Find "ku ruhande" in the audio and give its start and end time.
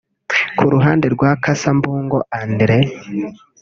0.57-1.05